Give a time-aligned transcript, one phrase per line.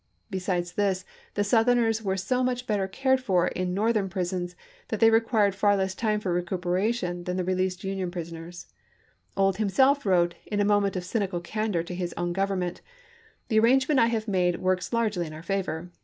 [0.31, 1.05] Besides this,
[1.35, 4.55] the Southerners were so much better cared for in Northern prisons
[4.87, 8.65] that they required far less time for recuperation than Rep0rt on the released Union prisoners.
[9.37, 12.57] Ould himself wrote, ofpSSS* in a moment of cynical candor, to his own Gov er8H.n.,ar'
[12.71, 12.79] ernment,"
[13.49, 14.91] The arrangement I have made works gress,P.278.
[14.91, 14.91] 460 ABRAHAM LINCOLN chap.
[14.91, 14.93] xvi.
[14.93, 15.89] largely in our favor.